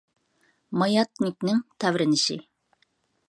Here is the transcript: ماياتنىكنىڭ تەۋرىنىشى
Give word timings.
ماياتنىكنىڭ 0.83 1.61
تەۋرىنىشى 1.85 2.39